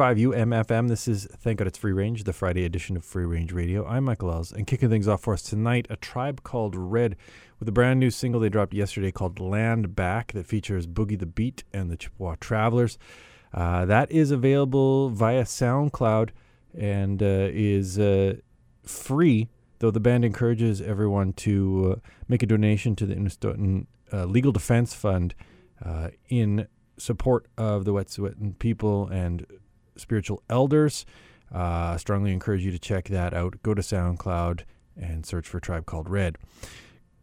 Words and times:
One 0.00 0.16
hundred 0.16 0.28
one 0.28 0.46
point 0.46 0.64
five 0.64 0.76
UMFM. 0.78 0.88
This 0.88 1.06
is 1.06 1.26
Thank 1.26 1.58
God 1.58 1.68
It's 1.68 1.76
Free 1.76 1.92
Range, 1.92 2.24
the 2.24 2.32
Friday 2.32 2.64
edition 2.64 2.96
of 2.96 3.04
Free 3.04 3.26
Range 3.26 3.52
Radio. 3.52 3.86
I'm 3.86 4.04
Michael 4.04 4.32
Els, 4.32 4.50
and 4.50 4.66
kicking 4.66 4.88
things 4.88 5.06
off 5.06 5.20
for 5.20 5.34
us 5.34 5.42
tonight, 5.42 5.86
a 5.90 5.96
tribe 5.96 6.42
called 6.42 6.74
Red 6.74 7.16
with 7.58 7.68
a 7.68 7.72
brand 7.72 8.00
new 8.00 8.10
single 8.10 8.40
they 8.40 8.48
dropped 8.48 8.72
yesterday 8.72 9.12
called 9.12 9.38
Land 9.38 9.94
Back 9.94 10.32
that 10.32 10.46
features 10.46 10.86
Boogey 10.86 11.18
the 11.18 11.26
Beat 11.26 11.64
and 11.74 11.90
the 11.90 11.98
Chippewa 11.98 12.36
Travelers. 12.40 12.96
Uh, 13.52 13.84
that 13.84 14.10
is 14.10 14.30
available 14.30 15.10
via 15.10 15.42
SoundCloud 15.42 16.30
and 16.74 17.22
uh, 17.22 17.50
is 17.52 17.98
uh, 17.98 18.36
free, 18.82 19.50
though 19.80 19.90
the 19.90 20.00
band 20.00 20.24
encourages 20.24 20.80
everyone 20.80 21.34
to 21.34 21.98
uh, 21.98 22.08
make 22.26 22.42
a 22.42 22.46
donation 22.46 22.96
to 22.96 23.04
the 23.04 23.16
Unist'ot'en 23.16 23.84
uh, 24.14 24.24
Legal 24.24 24.52
Defense 24.52 24.94
Fund 24.94 25.34
uh, 25.84 26.08
in 26.30 26.68
support 26.96 27.48
of 27.58 27.84
the 27.84 27.92
Wet'suwet'en 27.92 28.58
people 28.58 29.06
and 29.06 29.44
spiritual 30.00 30.42
elders. 30.48 31.04
Uh, 31.52 31.96
strongly 31.96 32.32
encourage 32.32 32.64
you 32.64 32.70
to 32.70 32.78
check 32.78 33.08
that 33.08 33.34
out. 33.34 33.62
Go 33.62 33.74
to 33.74 33.82
SoundCloud 33.82 34.62
and 35.00 35.24
search 35.26 35.46
for 35.48 35.60
Tribe 35.60 35.86
Called 35.86 36.08
Red. 36.08 36.36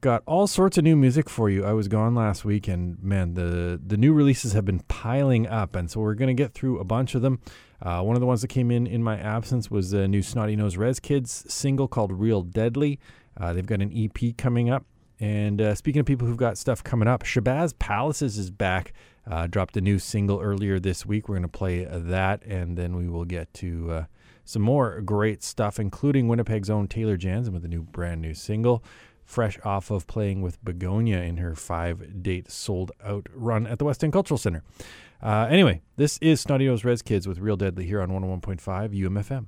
got 0.01 0.21
all 0.25 0.45
sorts 0.47 0.77
of 0.77 0.83
new 0.83 0.95
music 0.95 1.29
for 1.29 1.49
you. 1.49 1.65
I 1.65 1.73
was 1.73 1.87
gone 1.87 2.13
last 2.13 2.45
week, 2.45 2.67
and 2.67 3.01
man, 3.01 3.33
the 3.33 3.79
the 3.83 3.97
new 3.97 4.13
releases 4.13 4.53
have 4.53 4.65
been 4.65 4.81
piling 4.87 5.47
up, 5.47 5.75
and 5.75 5.89
so 5.89 5.99
we're 6.01 6.13
gonna 6.13 6.33
get 6.33 6.53
through 6.53 6.79
a 6.79 6.83
bunch 6.83 7.15
of 7.15 7.21
them. 7.21 7.39
Uh, 7.81 8.01
one 8.01 8.15
of 8.15 8.19
the 8.19 8.27
ones 8.27 8.41
that 8.41 8.47
came 8.49 8.69
in 8.71 8.85
in 8.87 9.03
my 9.03 9.17
absence 9.17 9.69
was 9.71 9.91
the 9.91 10.07
new 10.07 10.21
Snotty 10.21 10.55
Nose 10.55 10.77
Rez 10.77 10.99
Kids 10.99 11.45
single 11.47 11.87
called 11.87 12.11
"Real 12.11 12.41
Deadly." 12.41 12.99
Uh, 13.39 13.53
they've 13.53 13.65
got 13.65 13.81
an 13.81 13.91
EP 13.95 14.35
coming 14.37 14.69
up, 14.69 14.85
and 15.19 15.61
uh, 15.61 15.75
speaking 15.75 15.99
of 15.99 16.05
people 16.05 16.27
who've 16.27 16.37
got 16.37 16.57
stuff 16.57 16.83
coming 16.83 17.07
up, 17.07 17.23
Shabazz 17.23 17.77
Palaces 17.79 18.37
is 18.37 18.51
back. 18.51 18.93
Uh, 19.29 19.47
dropped 19.47 19.75
a 19.75 19.81
new 19.81 19.99
single 19.99 20.39
earlier 20.39 20.79
this 20.79 21.05
week. 21.05 21.27
We're 21.27 21.35
gonna 21.35 21.47
play 21.47 21.85
that, 21.85 22.43
and 22.43 22.77
then 22.77 22.95
we 22.95 23.07
will 23.07 23.25
get 23.25 23.53
to 23.55 23.91
uh, 23.91 24.05
some 24.45 24.61
more 24.61 25.01
great 25.01 25.43
stuff, 25.43 25.79
including 25.79 26.27
Winnipeg's 26.27 26.69
own 26.69 26.87
Taylor 26.87 27.17
Janzen 27.17 27.49
with 27.49 27.65
a 27.65 27.67
new 27.67 27.81
brand 27.81 28.21
new 28.21 28.33
single 28.33 28.83
fresh 29.27 29.59
off 29.65 29.91
of 29.91 30.07
playing 30.07 30.41
with 30.41 30.63
Begonia 30.63 31.21
in 31.21 31.37
her 31.37 31.53
five 31.53 32.23
date 32.23 32.49
sold 32.49 32.91
out 33.03 33.27
run 33.33 33.67
at 33.67 33.77
the 33.77 33.85
West 33.85 34.03
End 34.03 34.13
Cultural 34.13 34.37
Center. 34.37 34.63
Uh, 35.21 35.47
anyway, 35.49 35.81
this 35.97 36.17
is 36.19 36.39
Snotty 36.39 36.65
Nose 36.65 36.85
Rez 36.85 37.01
Kids 37.01 37.27
with 37.27 37.39
Real 37.39 37.57
Deadly 37.57 37.85
here 37.85 38.01
on 38.01 38.09
101.5 38.09 38.61
UMFM. 38.97 39.47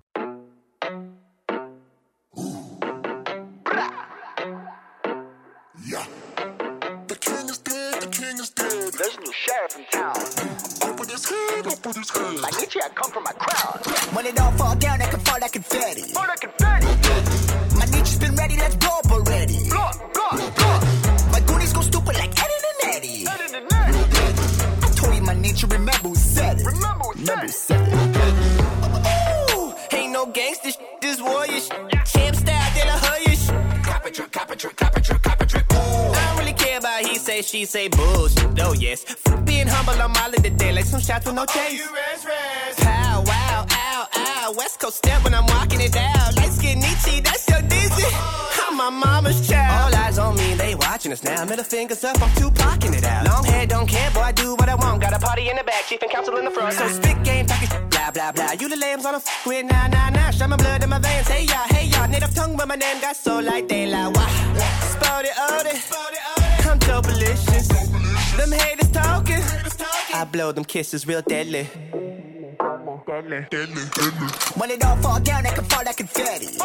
I 11.86 12.52
need 12.60 12.76
you, 12.76 12.82
I 12.84 12.90
come 12.90 13.10
from 13.12 13.24
my 13.24 13.32
crown. 13.32 13.80
When 14.14 14.26
it 14.26 14.38
all 14.40 14.52
fall 14.54 14.76
down, 14.76 15.02
I 15.02 15.06
can 15.06 15.20
fall 15.22 15.38
like 15.40 15.54
confetti. 15.54 16.02
For 16.02 16.28
the 16.28 16.36
confetti. 16.38 17.78
My 17.78 17.86
niche 17.86 18.10
has 18.10 18.20
been 18.20 18.36
ready, 18.36 18.58
let's 18.58 18.76
blow 18.76 18.90
up 18.90 19.10
already. 19.10 19.70
Blow, 19.70 19.90
blow, 20.14 20.52
blow. 20.52 20.80
My 21.32 21.40
goonies 21.48 21.72
go 21.72 21.82
stupid 21.82 22.16
like 22.18 22.38
Eddie 22.38 22.54
and 22.84 22.96
Eddie. 22.96 23.26
Head 23.26 23.42
and 23.56 23.72
Eddie. 23.72 24.86
I 24.86 24.92
told 24.94 25.16
you 25.16 25.22
my 25.22 25.34
nature, 25.34 25.68
remember 25.68 26.10
who 26.10 26.16
said 26.16 26.60
it. 26.60 26.66
Remember 26.66 27.06
who 27.06 27.12
Remember 27.14 27.46
who 27.46 27.48
said 27.48 27.88
said 27.88 28.28
it. 29.48 29.56
Ooh, 29.56 29.74
ain't 29.96 30.12
no 30.12 30.26
gangster 30.26 30.72
shit, 30.72 31.02
this 31.02 31.22
warrior 31.22 31.60
shit. 31.62 31.89
Say, 37.44 37.60
she 37.60 37.66
say 37.66 37.88
bullshit. 37.88 38.60
Oh 38.60 38.74
yes, 38.74 39.06
F- 39.08 39.46
being 39.46 39.68
humble, 39.68 40.02
I'm 40.02 40.16
all 40.16 40.34
in 40.34 40.42
the 40.42 40.50
day 40.50 40.72
like 40.72 40.86
some 40.86 41.00
shots 41.00 41.26
with 41.26 41.36
no 41.36 41.46
chase. 41.46 41.82
Pow, 42.78 43.24
wow, 43.26 43.66
ow, 43.72 44.08
ow. 44.16 44.54
West 44.58 44.80
Coast 44.80 44.98
step 44.98 45.24
when 45.24 45.34
I'm 45.34 45.46
walking 45.48 45.82
it 45.82 45.92
down. 45.94 46.36
Light 46.36 46.52
skin 46.52 46.80
Nietzsche, 46.80 47.20
that's 47.22 47.48
your 47.50 47.62
dizzy. 47.62 48.08
I'm 48.68 48.78
my 48.78 48.90
mama's 48.90 49.48
child. 49.48 49.94
All 49.94 50.02
eyes 50.02 50.18
on 50.18 50.36
me, 50.36 50.54
they 50.56 50.76
watching 50.76 51.12
us 51.12 51.24
now. 51.24 51.46
Middle 51.46 51.64
fingers 51.64 52.04
up, 52.04 52.22
I'm 52.22 52.34
two 52.36 52.52
blocking 52.52 52.94
it 52.94 53.04
out. 53.04 53.26
Long 53.26 53.44
hair, 53.44 53.66
don't 53.66 53.88
care, 53.88 54.12
boy, 54.12 54.22
I 54.22 54.32
do 54.32 54.56
what 54.56 54.70
I 54.70 54.76
want. 54.76 55.02
Got 55.02 55.14
a 55.14 55.20
party 55.20 55.50
in 55.50 55.56
the 55.56 55.64
back, 55.64 55.86
chief 55.86 56.02
and 56.02 56.12
council 56.12 56.36
in 56.38 56.46
the 56.46 56.52
front. 56.52 56.74
So 56.74 56.88
spit 56.88 57.24
game, 57.24 57.46
package, 57.46 57.72
blah, 57.90 58.12
blah, 58.12 58.32
blah. 58.32 58.52
You 58.54 58.70
the 58.70 58.78
lambs 58.78 59.06
on 59.06 59.14
a 59.14 59.18
f 59.18 59.46
with 59.46 59.66
nah, 59.66 59.88
nah, 59.88 60.10
nah. 60.10 60.32
Shine 60.32 60.50
my 60.50 60.58
blood 60.58 60.84
in 60.84 60.90
my 60.90 61.00
veins, 61.00 61.28
hey, 61.28 61.44
y'all, 61.46 61.69
hey, 62.20 62.26
y'all. 62.26 62.34
Tongue, 62.34 62.56
but 62.58 62.68
my 62.68 62.76
name 62.76 63.02
got 63.02 63.16
so 63.16 63.40
like 63.40 63.68
they 63.68 63.88
like, 63.88 64.14
wah. 64.16 64.28
Spot 64.28 65.26
it, 65.26 65.32
oh, 65.38 65.64
it. 65.66 66.68
I'm 66.68 66.78
dope 66.80 67.06
delicious. 67.06 67.68
Them 68.38 68.52
haters 68.52 68.92
talking. 68.92 69.42
I 70.14 70.26
blow 70.26 70.52
them 70.52 70.66
kisses 70.66 71.08
real 71.08 71.22
deadly. 71.22 71.68
Deadly, 73.08 73.46
deadly. 73.50 73.82
When 74.56 74.72
it 74.72 74.84
all 74.86 74.98
fall 74.98 75.20
down, 75.20 75.46
I 75.46 75.52
can 75.52 75.64
fall 75.66 75.84
like 75.86 75.98
confetti. 75.98 76.58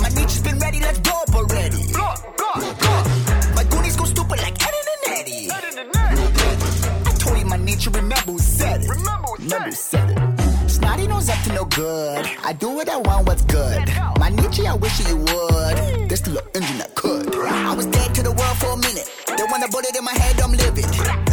My 0.00 0.08
niche 0.08 0.32
has 0.32 0.42
been 0.42 0.58
ready, 0.58 0.80
let's 0.80 0.98
blow 1.00 1.12
up 1.12 1.34
already. 1.34 1.92
My 3.54 3.64
goonies 3.64 3.96
go 3.96 4.04
stupid 4.04 4.38
like 4.40 4.56
Eddie 4.66 4.76
and 4.94 5.18
Eddie. 5.18 5.50
I 5.50 7.12
told 7.18 7.38
you 7.38 7.44
my 7.46 7.56
nature, 7.56 7.90
remember 7.90 8.32
who 8.32 8.38
said 8.38 8.82
it. 8.82 8.88
Remember 8.88 9.28
who 9.28 9.72
said 9.72 10.10
it. 10.10 10.37
Snotty 10.68 11.06
nose 11.06 11.28
up 11.30 11.42
to 11.44 11.52
no 11.54 11.64
good. 11.64 12.26
I 12.44 12.52
do 12.52 12.68
what 12.70 12.88
I 12.88 12.98
want, 12.98 13.26
what's 13.26 13.42
good. 13.42 13.88
My 14.18 14.28
Nietzsche, 14.28 14.66
I 14.66 14.74
wish 14.74 15.00
you 15.08 15.16
would. 15.16 16.16
Still 16.18 16.38
an 16.38 16.44
engine 16.54 16.78
that 16.78 16.94
could. 16.94 17.34
I 17.34 17.74
was 17.74 17.86
dead 17.86 18.14
to 18.16 18.22
the 18.22 18.32
world 18.32 18.56
for 18.58 18.72
a 18.72 18.76
minute. 18.76 19.08
Then 19.28 19.50
when 19.50 19.62
I 19.62 19.68
bullet 19.68 19.96
in 19.96 20.04
my 20.04 20.12
head, 20.12 20.40
I'm 20.40 20.52
living. 20.52 21.27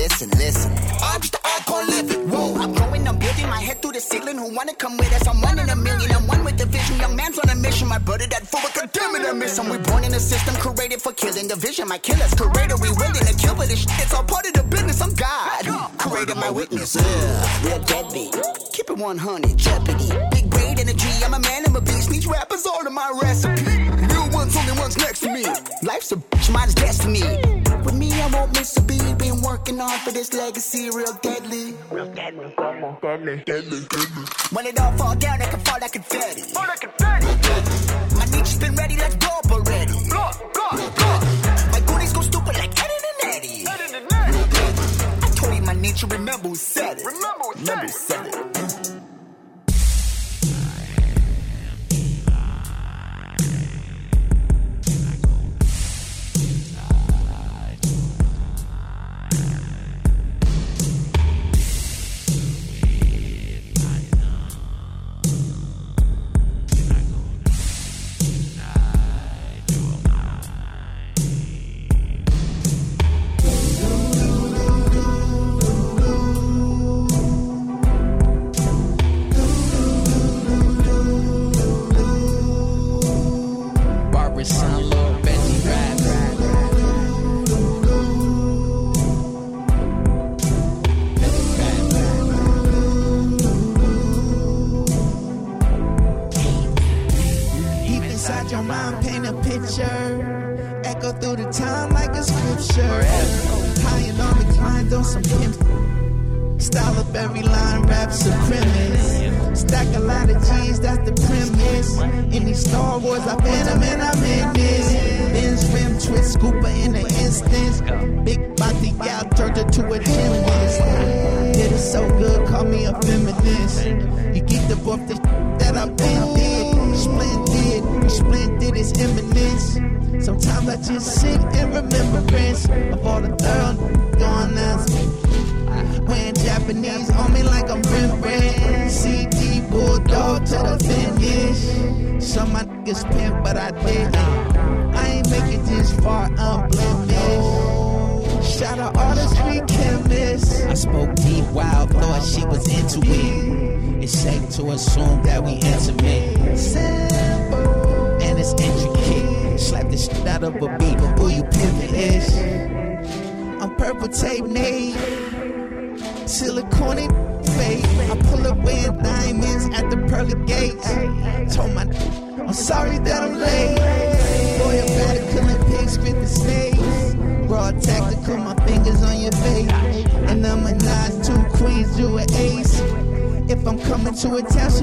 Listen, 0.00 0.30
listen. 0.30 0.72
I'm 1.02 1.20
just 1.20 1.32
the 1.32 1.40
icon 1.44 1.86
living. 1.88 2.30
Whoa, 2.30 2.56
I'm 2.56 2.72
growing, 2.72 3.06
I'm 3.06 3.18
building 3.18 3.46
my 3.50 3.60
head 3.60 3.82
through 3.82 3.92
the 3.92 4.00
ceiling. 4.00 4.38
Who 4.38 4.48
wanna 4.56 4.72
come 4.72 4.96
with 4.96 5.12
us? 5.12 5.28
I'm 5.28 5.42
one 5.42 5.58
in 5.58 5.68
a 5.68 5.76
million. 5.76 6.10
I'm 6.12 6.26
one 6.26 6.42
with 6.42 6.56
the 6.56 6.64
vision. 6.64 6.96
Young 6.96 7.14
man's 7.16 7.38
on 7.38 7.50
a 7.50 7.54
mission. 7.54 7.86
My 7.86 7.98
brother 7.98 8.26
that 8.28 8.46
full 8.46 8.60
of 8.60 8.72
condemn 8.72 9.16
it, 9.16 9.28
I 9.28 9.32
miss 9.34 9.58
him. 9.58 9.68
We 9.68 9.76
born 9.76 10.04
in 10.04 10.14
a 10.14 10.18
system 10.18 10.54
created 10.54 11.02
for 11.02 11.12
killing. 11.12 11.48
The 11.48 11.56
vision, 11.56 11.86
my 11.86 11.98
killers. 11.98 12.32
Creator, 12.32 12.78
we 12.80 12.88
willing 12.96 13.26
to 13.28 13.34
kill 13.36 13.54
for 13.54 13.66
this 13.66 13.80
shit. 13.80 13.92
It's 14.00 14.14
all 14.14 14.24
part 14.24 14.46
of 14.46 14.54
the 14.54 14.62
business. 14.62 15.02
I'm 15.02 15.12
God. 15.12 15.68
Created 15.98 16.36
my 16.36 16.48
witness. 16.50 16.96
Yeah, 16.96 17.68
real 17.68 17.80
deadly. 17.80 18.30
Keep 18.72 18.88
it 18.88 18.96
100, 18.96 19.56
jeopardy. 19.58 20.29
Energy. 20.80 21.12
I'm 21.22 21.34
a 21.34 21.38
man, 21.38 21.66
I'm 21.66 21.76
a 21.76 21.80
beast. 21.82 22.08
These 22.08 22.26
rappers 22.26 22.64
all 22.64 22.86
in 22.86 22.94
my 22.94 23.12
recipe. 23.20 23.76
Real 24.12 24.30
ones, 24.30 24.56
only 24.56 24.72
ones 24.80 24.96
next 24.96 25.20
to 25.20 25.28
me. 25.28 25.44
Life's 25.82 26.10
a 26.12 26.16
bitch, 26.16 26.50
mine's 26.50 26.74
destiny. 26.74 27.20
With 27.84 27.94
me, 27.94 28.10
I 28.14 28.26
won't 28.28 28.54
miss 28.56 28.74
a 28.78 28.80
beat. 28.80 29.18
Been 29.18 29.42
working 29.42 29.76
hard 29.76 30.00
for 30.00 30.10
this 30.10 30.32
legacy, 30.32 30.88
real 30.88 31.12
deadly. 31.20 31.74
Real 31.90 32.06
deadly, 32.14 32.54
deadly. 32.56 32.96
Deadly, 33.02 33.42
deadly. 33.44 33.80
deadly. 33.90 34.24
When 34.52 34.64
it 34.64 34.80
all 34.80 34.92
fall 34.96 35.14
down, 35.16 35.42
I 35.42 35.46
can 35.52 35.60
fall 35.60 35.78
like 35.82 35.92
confetti. 35.92 36.40
For 36.40 36.64
the 36.64 36.76
confetti. 36.80 38.16
My 38.16 38.24
niche 38.32 38.50
has 38.52 38.58
been 38.58 38.74
ready, 38.74 38.96
let's 38.96 39.16
blow 39.16 39.36
up 39.36 39.52
already. 39.52 39.92
Blow, 40.08 40.30
blow, 40.56 40.72
blow. 40.96 41.16
My 41.72 41.82
goonies 41.86 42.12
go 42.14 42.22
stupid 42.22 42.56
like 42.56 42.72
Eddie 42.82 43.00
and 43.10 43.34
Eddie. 43.36 43.60
In 43.60 43.92
the 43.96 44.00
net. 44.08 45.24
I 45.24 45.28
told 45.36 45.54
you 45.54 45.60
my 45.60 45.74
nature, 45.74 46.06
remember 46.06 46.48
who 46.48 46.54
said 46.54 46.98
it. 46.98 47.04
Remember 47.04 47.44
who 47.44 47.52
Remember 47.60 47.82
who 47.82 47.88
said 47.92 48.24
said 48.24 48.34
it. 48.34 48.49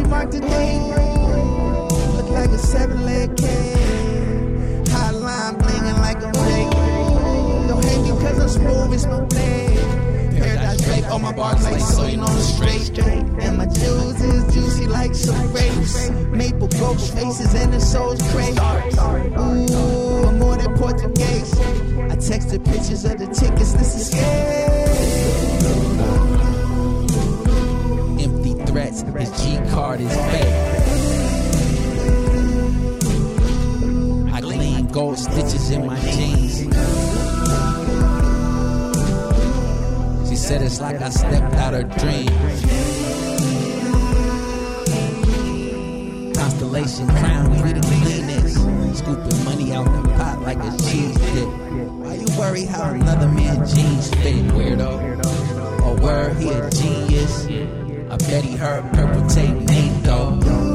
The 0.09 0.39
date. 0.39 0.81
Look 2.15 2.29
like 2.29 2.49
a 2.49 2.57
seven 2.57 3.05
leg 3.05 3.35
cat. 3.37 4.87
High 4.89 5.11
line 5.11 5.55
blinging 5.55 5.99
like 5.99 6.17
a 6.17 6.31
fake. 6.33 6.71
Don't 7.67 7.83
hate 7.83 8.01
me 8.01 8.09
cause 8.09 8.39
I'm 8.39 8.49
smooth, 8.49 8.93
it's 8.93 9.05
my 9.05 9.21
blade. 9.21 9.77
Paradise 10.37 10.81
fake, 10.87 11.05
all 11.11 11.19
my 11.19 11.33
bars 11.33 11.63
like 11.63 11.79
so 11.79 12.05
you 12.05 12.17
know 12.17 12.25
I'm 12.25 12.41
straight. 12.41 12.97
And 12.99 13.57
my 13.57 13.65
jewels 13.65 14.21
is 14.21 14.53
juicy 14.53 14.87
like 14.87 15.13
some 15.13 15.51
grapes. 15.51 16.09
Maple 16.31 16.67
ghost 16.67 17.13
faces 17.13 17.53
and 17.53 17.73
the 17.73 17.79
soul's 17.79 18.21
crazy. 18.31 18.59
Ooh, 18.59 20.27
I'm 20.27 20.39
more 20.39 20.57
than 20.57 20.75
Portuguese. 20.77 21.53
I 22.11 22.15
texted 22.15 22.65
pictures 22.65 23.05
of 23.05 23.17
the 23.19 23.27
tickets, 23.27 23.73
this 23.73 23.95
is 23.95 24.13
Empty 24.13 24.86
his 29.15 29.31
G 29.41 29.57
card 29.71 30.01
is 30.01 30.13
fake. 30.31 30.53
I 34.33 34.41
gleam 34.41 34.87
gold 34.87 35.17
stitches 35.17 35.69
in 35.71 35.85
my 35.85 35.99
jeans. 36.11 36.59
She 40.29 40.35
said 40.35 40.61
it's 40.61 40.79
like 40.81 41.01
I 41.01 41.09
stepped 41.09 41.55
out 41.55 41.73
her 41.73 41.83
dream. 41.83 42.27
Constellation 46.33 47.07
crown, 47.07 47.49
we 47.51 47.73
the 47.73 47.81
cleanest. 47.81 48.97
Scooping 48.97 49.43
money 49.45 49.73
out 49.73 49.85
the 49.85 50.09
pot 50.13 50.41
like 50.41 50.57
a 50.57 50.71
cheese 50.83 51.15
dip. 51.15 51.47
Why 51.47 52.15
you 52.15 52.27
worry 52.37 52.65
how 52.65 52.91
another 52.91 53.27
man 53.29 53.65
jeans 53.67 54.09
fit, 54.09 54.45
weirdo? 54.53 55.17
A 55.85 56.01
word, 56.01 56.37
he 56.37 56.49
a 56.49 56.69
genius. 56.69 57.86
I 58.17 58.29
bet 58.29 58.43
he 58.43 58.55
heard 58.55 58.91
purple 58.93 59.29
tape 59.29 59.55
name 59.69 60.01
though. 60.01 60.66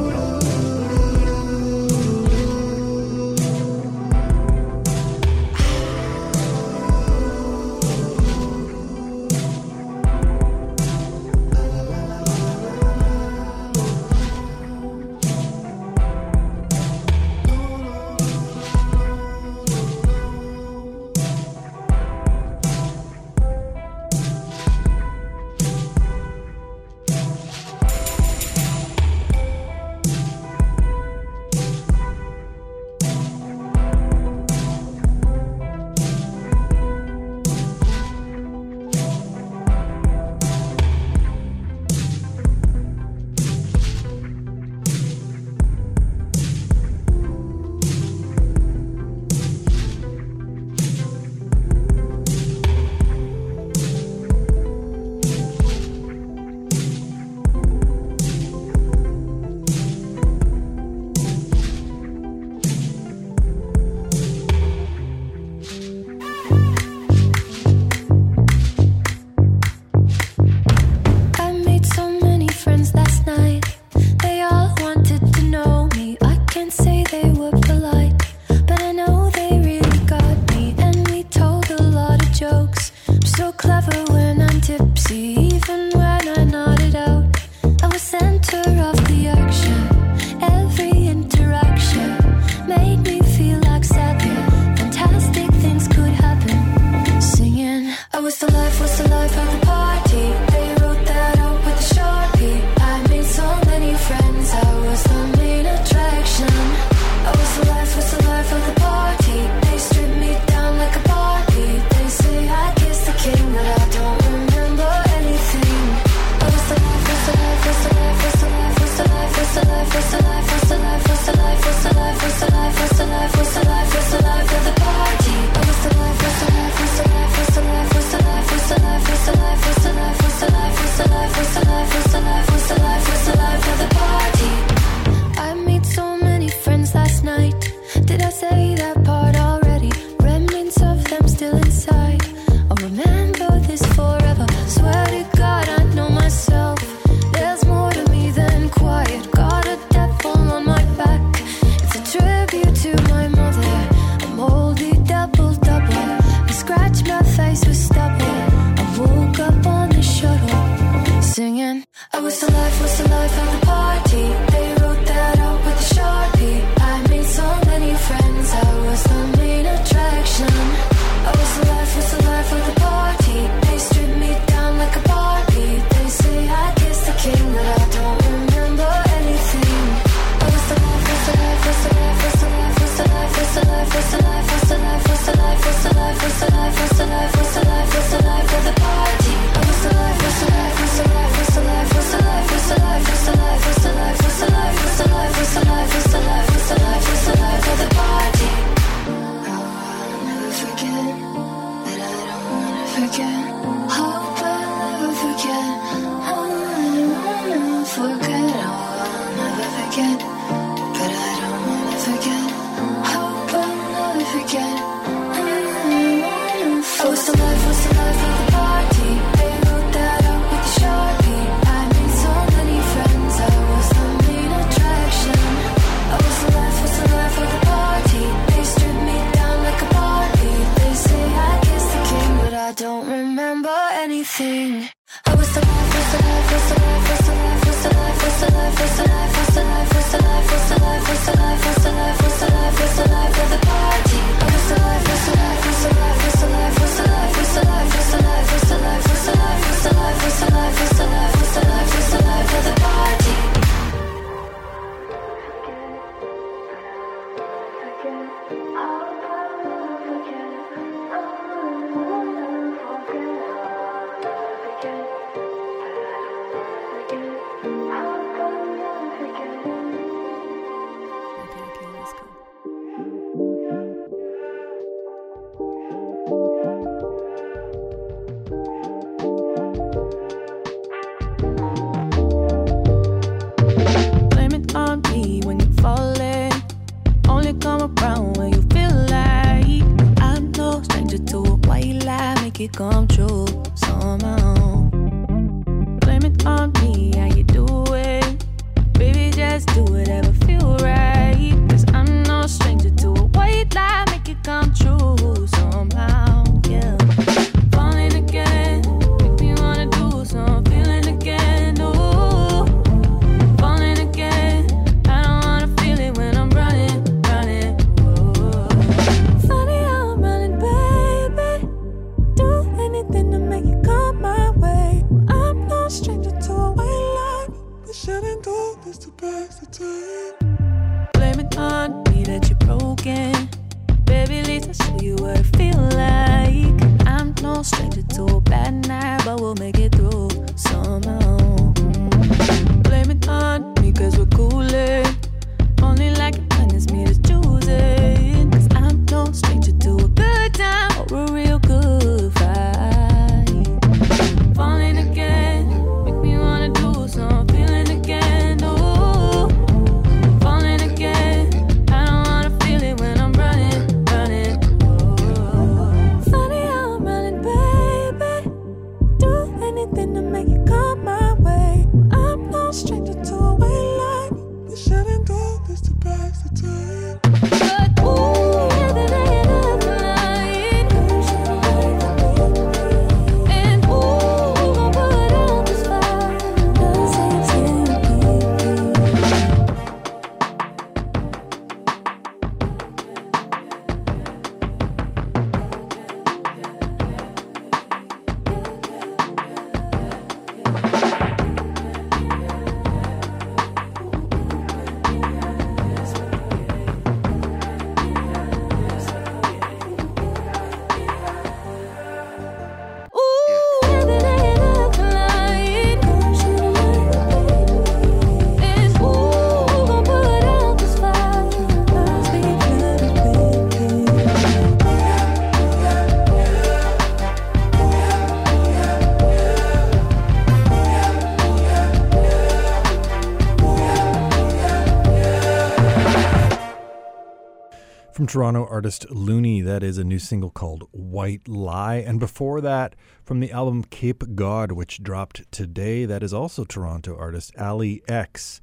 Toronto 438.32 438.66
artist 438.66 439.04
Looney. 439.10 439.60
That 439.60 439.82
is 439.82 439.98
a 439.98 440.04
new 440.04 440.18
single 440.18 440.48
called 440.48 440.88
White 440.90 441.46
Lie. 441.46 441.96
And 441.96 442.18
before 442.18 442.62
that, 442.62 442.96
from 443.22 443.40
the 443.40 443.52
album 443.52 443.84
Cape 443.84 444.24
God, 444.34 444.72
which 444.72 445.02
dropped 445.02 445.52
today, 445.52 446.06
that 446.06 446.22
is 446.22 446.32
also 446.32 446.64
Toronto 446.64 447.14
artist 447.14 447.52
Allie 447.58 448.02
X 448.08 448.62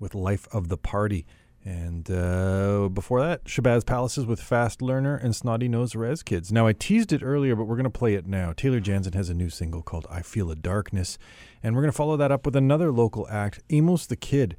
with 0.00 0.14
Life 0.14 0.48
of 0.50 0.68
the 0.68 0.78
Party. 0.78 1.26
And 1.62 2.10
uh, 2.10 2.88
before 2.88 3.20
that, 3.20 3.44
Shabazz 3.44 3.84
Palaces 3.84 4.24
with 4.24 4.40
Fast 4.40 4.80
Learner 4.80 5.16
and 5.16 5.36
Snotty 5.36 5.68
Nose 5.68 5.94
Rez 5.94 6.22
Kids. 6.22 6.50
Now, 6.50 6.66
I 6.66 6.72
teased 6.72 7.12
it 7.12 7.22
earlier, 7.22 7.54
but 7.54 7.64
we're 7.64 7.76
going 7.76 7.84
to 7.84 7.90
play 7.90 8.14
it 8.14 8.26
now. 8.26 8.54
Taylor 8.54 8.80
Janzen 8.80 9.12
has 9.12 9.28
a 9.28 9.34
new 9.34 9.50
single 9.50 9.82
called 9.82 10.06
I 10.08 10.22
Feel 10.22 10.50
a 10.50 10.56
Darkness. 10.56 11.18
And 11.62 11.74
we're 11.74 11.82
going 11.82 11.92
to 11.92 11.96
follow 11.98 12.16
that 12.16 12.32
up 12.32 12.46
with 12.46 12.56
another 12.56 12.90
local 12.90 13.28
act, 13.28 13.60
Amos 13.68 14.06
the 14.06 14.16
Kid, 14.16 14.56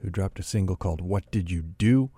who 0.00 0.10
dropped 0.10 0.40
a 0.40 0.42
single 0.42 0.74
called 0.74 1.00
What 1.00 1.30
Did 1.30 1.52
You 1.52 1.62
Do? 1.62 2.10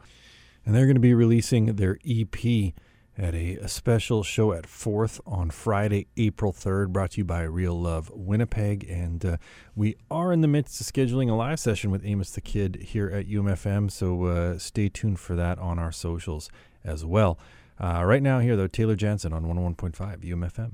and 0.65 0.75
they're 0.75 0.87
going 0.87 0.97
to 0.97 1.01
be 1.01 1.15
releasing 1.15 1.77
their 1.77 1.99
EP 2.07 2.73
at 3.17 3.35
a, 3.35 3.57
a, 3.57 3.69
special 3.69 4.23
show 4.23 4.53
at 4.53 4.65
4th 4.65 5.21
on 5.25 5.51
Friday, 5.51 6.09
April 6.17 6.53
3rd, 6.53 6.89
brought 6.89 7.13
to 7.13 7.19
you 7.19 7.25
by 7.25 7.43
Real 7.43 7.81
Love 7.81 8.11
Winnipeg. 8.13 8.89
And 8.91 9.25
uh, 9.25 9.37
we 9.77 9.97
are 10.11 10.33
in 10.33 10.41
the 10.41 10.49
midst 10.49 10.81
of 10.81 10.87
scheduling 10.87 11.31
a 11.31 11.35
live 11.35 11.61
session 11.61 11.91
with 11.91 12.05
Amos 12.05 12.31
the 12.31 12.41
Kid 12.41 12.77
here 12.77 13.09
at 13.09 13.29
UMFM, 13.29 13.91
so 13.91 14.25
uh, 14.25 14.59
stay 14.59 14.89
tuned 14.89 15.21
for 15.21 15.37
that 15.37 15.59
on 15.61 15.79
our 15.79 15.93
socials 15.93 16.51
as 16.83 17.05
well. 17.05 17.39
Uh, 17.79 18.03
right 18.05 18.23
now, 18.23 18.41
here 18.41 18.57
though, 18.57 18.67
Taylor 18.67 18.97
Janzen 18.97 19.33
on 19.33 19.45
101.5 19.45 20.25
UMFM. 20.25 20.73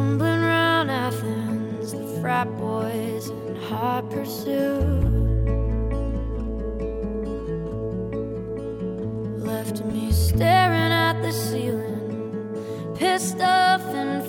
Stumbling 0.00 0.88
Athens, 0.88 1.92
the 1.92 2.20
frat 2.22 2.48
boys 2.56 3.28
in 3.28 3.54
hot 3.54 4.08
pursuit. 4.08 5.04
Left 9.36 9.84
me 9.84 10.10
staring 10.10 10.90
at 10.90 11.20
the 11.20 11.30
ceiling, 11.30 12.94
pissed 12.96 13.42
off 13.42 13.82
and 13.92 14.19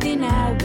everything 0.00 0.22
I 0.22 0.57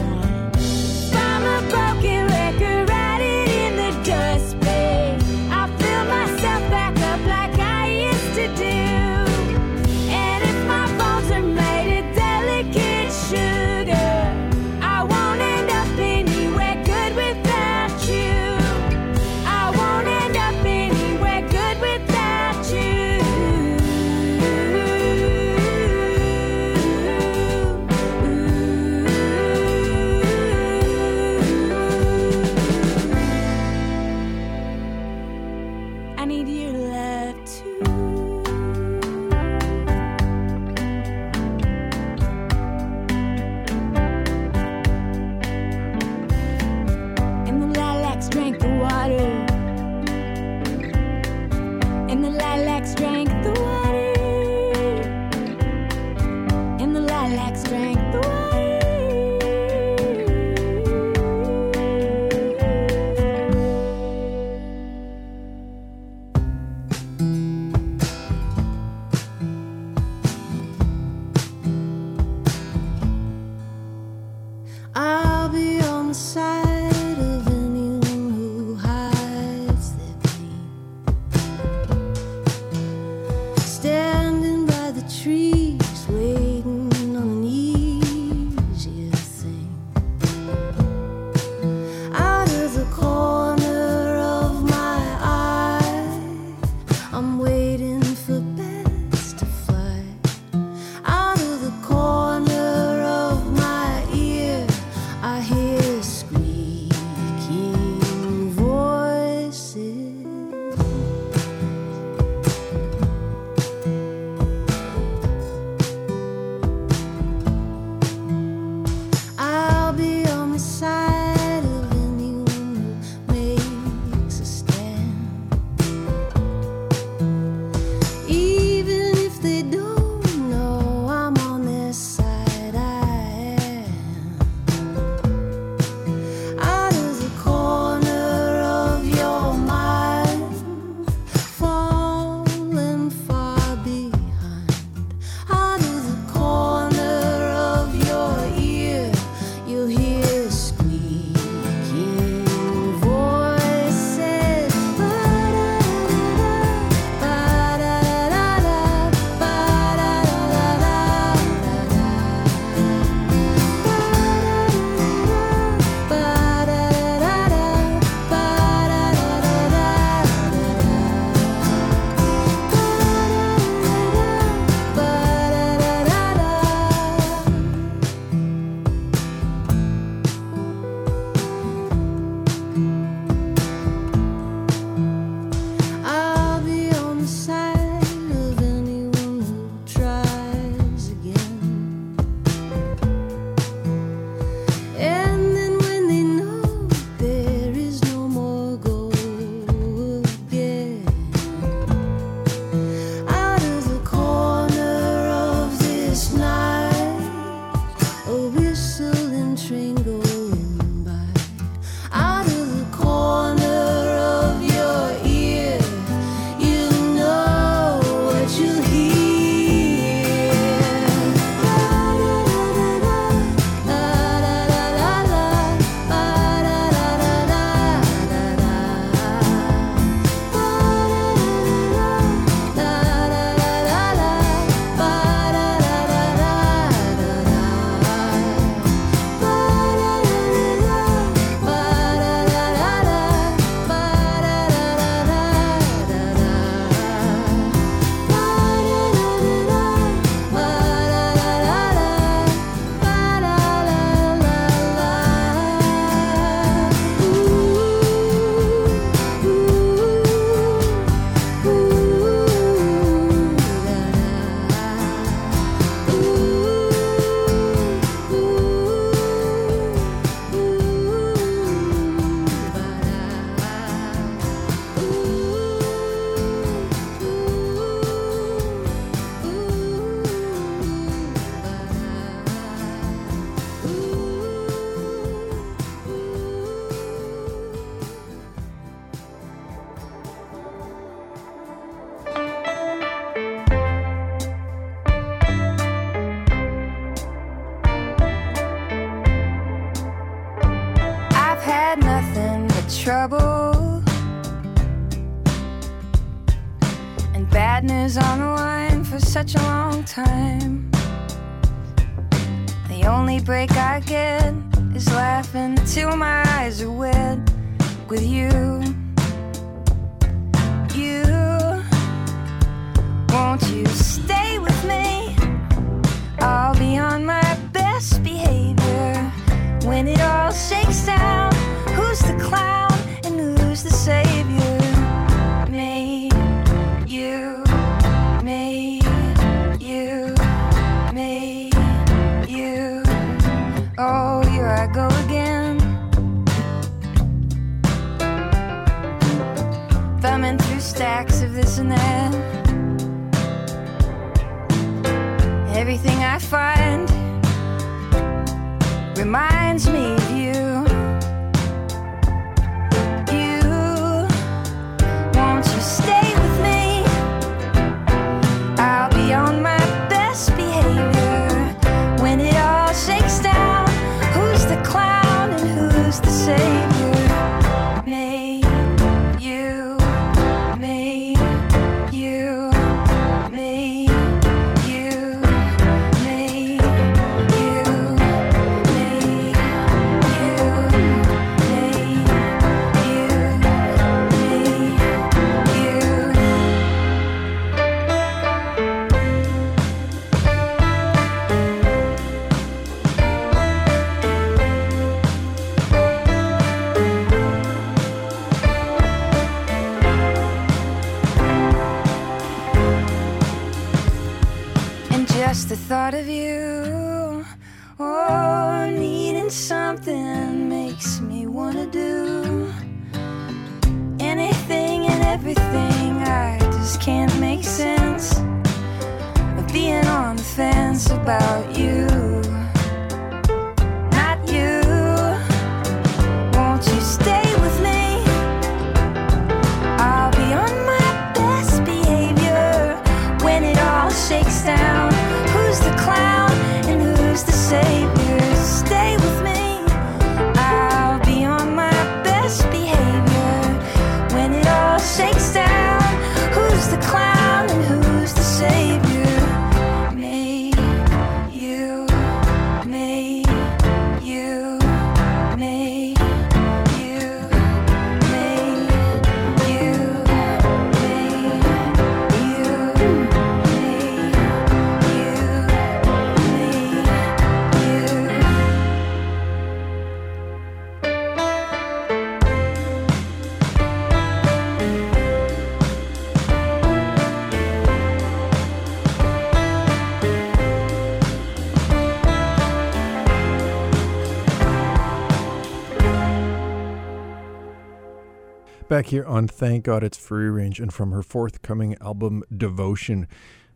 Back 498.93 499.07
here 499.07 499.25
on 499.25 499.47
Thank 499.47 499.85
God 499.85 500.03
It's 500.03 500.19
Free 500.19 500.49
Range 500.49 500.79
and 500.79 500.93
from 500.93 501.13
her 501.13 501.23
forthcoming 501.23 501.97
album 501.99 502.43
Devotion. 502.55 503.27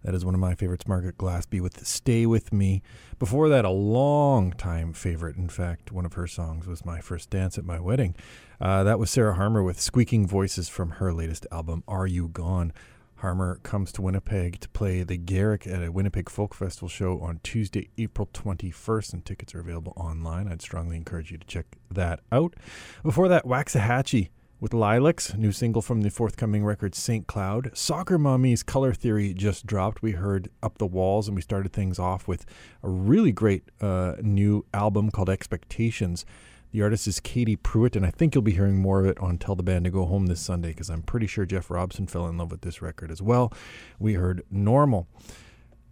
That 0.03 0.13
is 0.13 0.23
one 0.23 0.35
of 0.35 0.39
my 0.39 0.53
favorites, 0.53 0.87
Margaret 0.87 1.17
Glaspy 1.17 1.59
with 1.59 1.87
Stay 1.87 2.27
With 2.27 2.53
Me. 2.53 2.83
Before 3.17 3.49
that, 3.49 3.65
a 3.65 3.71
long 3.71 4.51
time 4.51 4.93
favorite. 4.93 5.35
In 5.35 5.49
fact, 5.49 5.91
one 5.91 6.05
of 6.05 6.13
her 6.13 6.27
songs 6.27 6.67
was 6.67 6.85
my 6.85 7.01
first 7.01 7.31
dance 7.31 7.57
at 7.57 7.65
my 7.65 7.79
wedding. 7.79 8.13
Uh, 8.61 8.83
that 8.83 8.99
was 8.99 9.09
Sarah 9.09 9.33
Harmer 9.33 9.63
with 9.63 9.81
Squeaking 9.81 10.27
Voices 10.27 10.69
from 10.69 10.91
her 10.91 11.11
latest 11.11 11.47
album, 11.51 11.83
Are 11.87 12.05
You 12.05 12.27
Gone? 12.27 12.71
Harmer 13.15 13.55
comes 13.63 13.91
to 13.93 14.03
Winnipeg 14.03 14.59
to 14.59 14.69
play 14.69 15.01
the 15.01 15.17
Garrick 15.17 15.65
at 15.65 15.83
a 15.83 15.91
Winnipeg 15.91 16.29
Folk 16.29 16.53
Festival 16.53 16.89
show 16.89 17.19
on 17.21 17.39
Tuesday, 17.41 17.89
April 17.97 18.29
21st, 18.31 19.13
and 19.13 19.25
tickets 19.25 19.55
are 19.55 19.61
available 19.61 19.93
online. 19.97 20.47
I'd 20.47 20.61
strongly 20.61 20.95
encourage 20.95 21.31
you 21.31 21.39
to 21.39 21.47
check 21.47 21.65
that 21.89 22.19
out. 22.31 22.53
Before 23.01 23.27
that, 23.29 23.45
Waxahatchee 23.45 24.29
with 24.59 24.73
Lilacs, 24.73 25.35
new 25.35 25.51
single 25.51 25.81
from 25.81 26.01
the 26.01 26.09
forthcoming 26.09 26.65
record 26.65 26.95
St. 26.95 27.27
Cloud. 27.27 27.71
Soccer 27.73 28.17
Mommy's 28.17 28.63
Color 28.63 28.93
Theory 28.93 29.33
just 29.33 29.65
dropped. 29.67 30.01
We 30.01 30.13
heard 30.13 30.49
Up 30.63 30.79
the 30.79 30.87
Walls, 30.87 31.27
and 31.27 31.35
we 31.35 31.41
started 31.41 31.73
things 31.73 31.99
off 31.99 32.27
with 32.27 32.45
a 32.81 32.89
really 32.89 33.31
great 33.31 33.63
uh, 33.81 34.15
new 34.21 34.65
album 34.73 35.11
called 35.11 35.29
Expectations. 35.29 36.25
The 36.71 36.81
artist 36.81 37.07
is 37.07 37.19
Katie 37.19 37.55
Pruitt, 37.55 37.95
and 37.95 38.05
I 38.05 38.09
think 38.09 38.33
you'll 38.33 38.41
be 38.41 38.51
hearing 38.51 38.77
more 38.77 38.99
of 38.99 39.05
it 39.05 39.19
on 39.19 39.37
Tell 39.37 39.55
the 39.55 39.63
Band 39.63 39.85
to 39.85 39.91
Go 39.91 40.05
Home 40.05 40.25
this 40.25 40.41
Sunday 40.41 40.69
because 40.69 40.89
I'm 40.89 41.03
pretty 41.03 41.27
sure 41.27 41.45
Jeff 41.45 41.69
Robson 41.69 42.07
fell 42.07 42.27
in 42.27 42.37
love 42.37 42.51
with 42.51 42.61
this 42.61 42.81
record 42.81 43.11
as 43.11 43.21
well. 43.21 43.53
We 43.99 44.13
heard 44.13 44.43
Normal. 44.49 45.07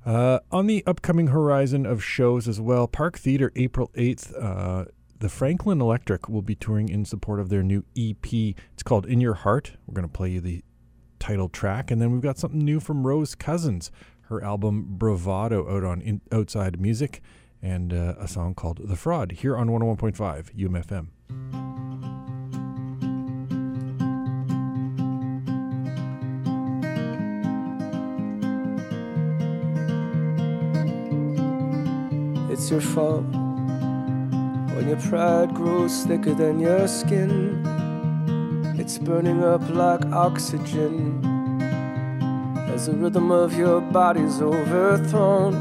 Uh, 0.05 0.39
on 0.51 0.67
the 0.67 0.83
upcoming 0.85 1.27
horizon 1.27 1.85
of 1.85 2.03
shows 2.03 2.47
as 2.47 2.59
well, 2.59 2.87
Park 2.87 3.17
Theater, 3.17 3.51
April 3.55 3.91
8th. 3.95 4.33
Uh, 4.39 4.85
the 5.25 5.29
Franklin 5.29 5.81
Electric 5.81 6.29
will 6.29 6.43
be 6.43 6.53
touring 6.53 6.87
in 6.87 7.03
support 7.03 7.39
of 7.39 7.49
their 7.49 7.63
new 7.63 7.83
EP. 7.97 8.31
It's 8.31 8.83
called 8.83 9.07
In 9.07 9.19
Your 9.19 9.33
Heart. 9.33 9.71
We're 9.87 9.95
going 9.95 10.07
to 10.07 10.13
play 10.13 10.29
you 10.29 10.39
the 10.39 10.63
title 11.17 11.49
track, 11.49 11.89
and 11.89 11.99
then 11.99 12.11
we've 12.11 12.21
got 12.21 12.37
something 12.37 12.59
new 12.59 12.79
from 12.79 13.07
Rose 13.07 13.33
Cousins. 13.33 13.89
Her 14.29 14.43
album 14.43 14.85
Bravado 14.87 15.67
out 15.67 15.83
on 15.83 16.01
in, 16.01 16.21
Outside 16.31 16.79
Music, 16.79 17.23
and 17.59 17.91
uh, 17.91 18.13
a 18.19 18.27
song 18.27 18.53
called 18.53 18.81
The 18.83 18.95
Fraud 18.95 19.31
here 19.31 19.57
on 19.57 19.67
101.5 19.69 20.53
UMFM. 20.55 21.07
It's 32.51 32.69
your 32.69 32.79
fault 32.79 33.25
when 34.75 34.89
your 34.89 34.97
pride 34.97 35.53
grows 35.53 36.03
thicker 36.03 36.33
than 36.33 36.59
your 36.59 36.85
skin. 36.85 37.63
It's 38.77 38.97
burning 38.97 39.41
up 39.41 39.61
like 39.69 40.05
oxygen 40.07 41.23
as 42.67 42.87
the 42.87 42.91
rhythm 42.91 43.31
of 43.31 43.57
your 43.57 43.79
body's 43.79 44.41
overthrown. 44.41 45.55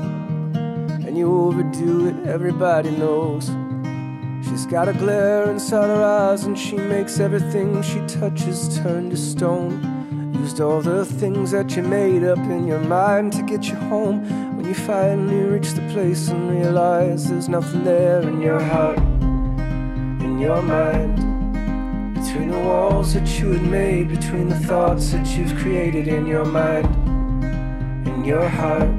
And 1.06 1.16
you 1.16 1.32
overdo 1.32 2.08
it, 2.08 2.26
everybody 2.26 2.90
knows. 2.90 3.46
She's 4.48 4.66
got 4.66 4.88
a 4.88 4.92
glare 4.92 5.48
inside 5.48 5.86
her 5.86 6.02
eyes, 6.02 6.42
and 6.44 6.58
she 6.58 6.76
makes 6.76 7.20
everything 7.20 7.82
she 7.82 8.00
touches 8.08 8.76
turn 8.78 9.10
to 9.10 9.16
stone. 9.16 10.34
Used 10.40 10.60
all 10.60 10.80
the 10.80 11.04
things 11.04 11.52
that 11.52 11.76
you 11.76 11.82
made 11.82 12.24
up 12.24 12.38
in 12.38 12.66
your 12.66 12.80
mind 12.80 13.32
to 13.34 13.42
get 13.42 13.64
you 13.66 13.76
home. 13.76 14.43
You 14.74 14.80
finally 14.86 15.36
reach 15.36 15.70
the 15.74 15.88
place 15.92 16.26
and 16.30 16.50
realize 16.50 17.30
there's 17.30 17.48
nothing 17.48 17.84
there 17.84 18.20
in 18.22 18.40
your 18.40 18.58
heart, 18.58 18.98
in 18.98 20.36
your 20.40 20.60
mind. 20.62 21.14
Between 22.12 22.50
the 22.50 22.58
walls 22.58 23.14
that 23.14 23.38
you 23.38 23.52
had 23.52 23.62
made, 23.62 24.08
between 24.08 24.48
the 24.48 24.58
thoughts 24.58 25.12
that 25.12 25.28
you've 25.36 25.54
created 25.58 26.08
in 26.08 26.26
your 26.26 26.44
mind, 26.44 26.86
in 28.08 28.24
your 28.24 28.48
heart. 28.48 28.90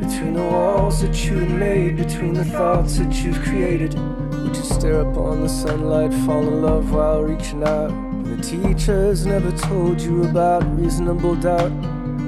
Between 0.00 0.34
the 0.34 0.42
walls 0.42 1.02
that 1.02 1.24
you 1.24 1.38
had 1.38 1.50
made, 1.52 1.96
between 1.96 2.32
the 2.32 2.44
thoughts 2.44 2.98
that 2.98 3.14
you've 3.22 3.40
created. 3.42 3.94
Would 3.94 4.56
you 4.56 4.64
stare 4.64 5.02
upon 5.02 5.42
the 5.42 5.48
sunlight, 5.48 6.12
fall 6.26 6.48
in 6.48 6.62
love 6.62 6.90
while 6.90 7.22
reaching 7.22 7.62
out? 7.62 7.92
The 8.24 8.42
teachers 8.42 9.24
never 9.24 9.52
told 9.52 10.00
you 10.00 10.24
about 10.24 10.64
reasonable 10.76 11.36
doubt. 11.36 11.70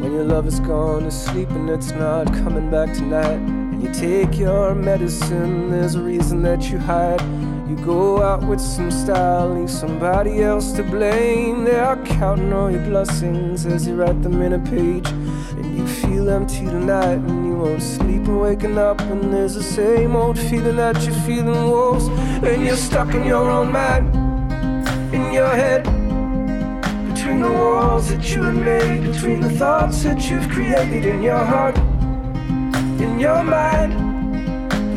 When 0.01 0.13
your 0.13 0.25
love 0.25 0.47
is 0.47 0.61
gone 0.61 1.05
to 1.05 1.11
sleep 1.11 1.51
and 1.51 1.71
it's 1.71 1.91
not 1.93 2.27
coming 2.27 2.71
back 2.71 2.93
tonight. 2.93 3.39
And 3.39 3.83
you 3.83 3.93
take 3.93 4.39
your 4.39 4.75
medicine, 4.75 5.71
there's 5.71 5.95
a 5.95 6.03
reason 6.03 6.43
that 6.43 6.71
you 6.71 6.79
hide. 6.79 7.21
You 7.69 7.77
go 7.85 8.23
out 8.23 8.47
with 8.47 8.61
some 8.61 8.91
style, 8.91 9.55
leave 9.55 9.71
somebody 9.71 10.43
else 10.43 10.73
to 10.73 10.83
blame. 10.83 11.65
They 11.65 11.79
are 11.79 11.97
counting 12.05 12.53
all 12.53 12.71
your 12.71 12.85
blessings 12.85 13.67
as 13.67 13.89
you 13.89 13.97
write 13.97 14.23
them 14.23 14.41
in 14.43 14.53
a 14.53 14.59
page. 14.59 15.09
And 15.09 15.77
you 15.77 15.87
feel 15.87 16.29
empty 16.29 16.67
tonight, 16.67 17.19
and 17.19 17.47
you 17.47 17.57
won't 17.57 17.83
sleep 17.83 18.27
and 18.29 18.41
waking 18.41 18.79
up. 18.79 19.01
And 19.01 19.33
there's 19.33 19.55
the 19.55 19.63
same 19.63 20.15
old 20.15 20.39
feeling 20.39 20.77
that 20.77 21.03
you're 21.05 21.21
feeling 21.23 21.71
wolves. 21.71 22.07
And 22.45 22.65
you're 22.65 22.77
stuck 22.77 23.15
in 23.15 23.25
your 23.25 23.51
own 23.51 23.73
mind, 23.73 24.15
in 25.15 25.33
your 25.33 25.49
head. 25.49 25.96
Between 27.27 27.43
the 27.43 27.59
walls 27.59 28.09
that 28.11 28.37
you 28.37 28.43
had 28.45 28.55
made, 28.55 29.13
between 29.13 29.41
the 29.41 29.51
thoughts 29.51 30.05
that 30.05 30.31
you've 30.31 30.49
created 30.49 31.05
in 31.05 31.25
your 31.25 31.45
heart, 31.45 31.77
in 33.01 33.19
your 33.19 33.43
mind. 33.43 33.95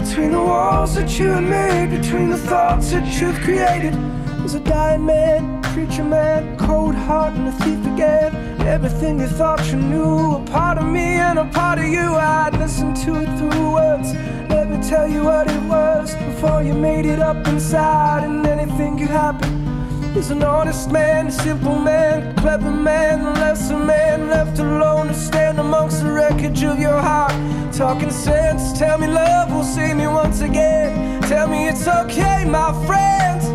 Between 0.03 0.33
the 0.33 0.39
walls 0.39 0.93
that 0.93 1.17
you 1.17 1.29
had 1.29 1.43
made, 1.43 1.99
between 1.99 2.29
the 2.29 2.37
thoughts 2.37 2.91
that 2.91 3.19
you've 3.19 3.39
created, 3.39 3.95
there's 4.37 4.53
a 4.53 4.59
dying 4.59 5.07
man, 5.07 5.59
preacher 5.73 6.03
man, 6.03 6.55
cold 6.55 6.93
heart, 6.93 7.33
and 7.33 7.47
a 7.47 7.51
thief 7.51 7.83
again. 7.95 8.31
Everything 8.61 9.19
you 9.19 9.27
thought 9.27 9.65
you 9.71 9.77
knew, 9.77 10.35
a 10.35 10.45
part 10.51 10.77
of 10.77 10.85
me 10.85 11.15
and 11.15 11.39
a 11.39 11.45
part 11.45 11.79
of 11.79 11.85
you. 11.85 12.13
I'd 12.13 12.55
listen 12.59 12.93
to 13.05 13.23
it 13.23 13.39
through 13.39 13.71
words. 13.73 14.13
Let 14.51 14.69
me 14.69 14.77
tell 14.87 15.09
you 15.09 15.23
what 15.23 15.49
it 15.49 15.63
was 15.63 16.13
before 16.13 16.61
you 16.61 16.75
made 16.75 17.07
it 17.07 17.17
up 17.17 17.47
inside, 17.47 18.23
and 18.23 18.45
anything 18.45 18.99
could 18.99 19.09
happen. 19.09 19.68
Is 20.15 20.31
an 20.31 20.43
honest 20.43 20.91
man, 20.91 21.27
a 21.27 21.31
simple 21.31 21.75
man, 21.75 22.31
a 22.31 22.41
clever 22.41 22.71
man, 22.71 23.21
a 23.21 23.39
lesser 23.39 23.77
man, 23.77 24.27
left 24.29 24.57
alone 24.59 25.07
to 25.07 25.13
stand 25.13 25.59
amongst 25.59 26.03
the 26.03 26.11
wreckage 26.11 26.63
of 26.63 26.79
your 26.79 26.99
heart. 26.99 27.31
Talking 27.71 28.09
sense, 28.09 28.77
tell 28.77 28.97
me 28.97 29.07
love 29.07 29.53
will 29.53 29.63
see 29.63 29.93
me 29.93 30.07
once 30.07 30.41
again. 30.41 31.21
Tell 31.21 31.47
me 31.47 31.67
it's 31.69 31.87
okay, 31.87 32.43
my 32.43 32.73
friends. 32.87 33.45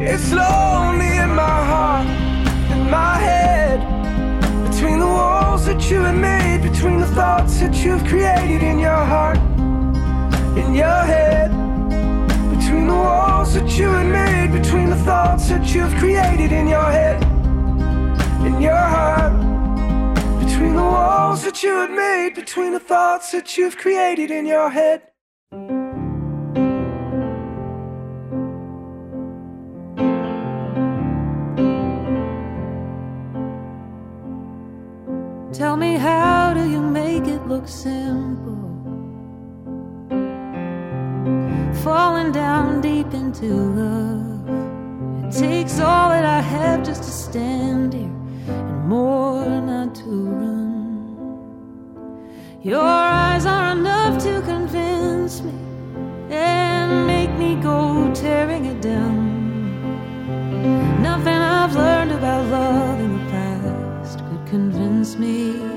It's 0.00 0.32
lonely 0.32 1.16
in 1.18 1.34
my 1.34 1.58
heart, 1.72 2.06
in 2.70 2.88
my 2.88 3.18
head. 3.18 3.80
Between 4.70 5.00
the 5.00 5.06
walls 5.06 5.66
that 5.66 5.90
you 5.90 5.98
have 6.02 6.16
made, 6.16 6.62
between 6.62 7.00
the 7.00 7.06
thoughts 7.08 7.58
that 7.58 7.74
you've 7.84 8.04
created 8.04 8.62
in 8.62 8.78
your 8.78 9.04
heart, 9.12 9.38
in 10.56 10.72
your 10.72 11.02
head. 11.12 11.41
Walls 13.42 13.54
that 13.54 13.76
you 13.76 13.88
had 13.88 14.06
made, 14.06 14.52
between 14.52 14.88
the 14.88 15.02
thoughts 15.04 15.48
that 15.48 15.74
you've 15.74 15.92
created 15.96 16.52
in 16.52 16.68
your 16.68 16.88
head, 16.92 17.20
in 18.46 18.60
your 18.60 18.84
heart. 18.94 19.32
Between 20.44 20.76
the 20.76 20.82
walls 20.82 21.42
that 21.42 21.60
you 21.60 21.74
had 21.74 21.90
made, 21.90 22.36
between 22.36 22.70
the 22.70 22.78
thoughts 22.78 23.32
that 23.32 23.58
you've 23.58 23.76
created 23.76 24.30
in 24.30 24.46
your 24.46 24.70
head. 24.70 25.02
Tell 35.52 35.76
me, 35.76 35.96
how 35.96 36.54
do 36.54 36.70
you 36.70 36.80
make 36.80 37.26
it 37.26 37.44
look 37.48 37.66
simple? 37.66 38.01
Into 43.32 43.54
love. 43.54 45.24
It 45.24 45.32
takes 45.38 45.80
all 45.80 46.10
that 46.10 46.24
I 46.24 46.40
have 46.42 46.84
just 46.84 47.02
to 47.04 47.10
stand 47.10 47.94
here 47.94 48.04
and 48.04 48.88
more 48.88 49.46
not 49.46 49.94
to 49.94 50.10
run. 50.28 50.68
Your 52.62 52.82
eyes 52.82 53.46
are 53.46 53.72
enough 53.72 54.22
to 54.24 54.42
convince 54.42 55.40
me 55.40 55.54
and 56.30 57.06
make 57.06 57.30
me 57.38 57.56
go 57.62 58.12
tearing 58.14 58.66
it 58.66 58.82
down. 58.82 59.32
Nothing 61.02 61.40
I've 61.58 61.74
learned 61.74 62.12
about 62.12 62.46
love 62.50 63.00
in 63.00 63.12
the 63.12 63.30
past 63.30 64.18
could 64.18 64.46
convince 64.46 65.16
me 65.16 65.71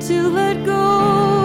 to 0.00 0.28
let 0.28 0.64
go? 0.64 1.37